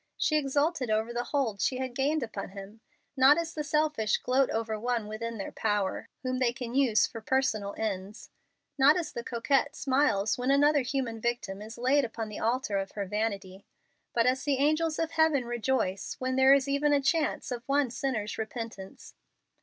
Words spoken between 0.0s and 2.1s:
She exulted over the hold she had